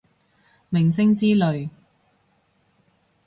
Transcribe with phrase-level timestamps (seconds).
[0.69, 1.69] 明星之類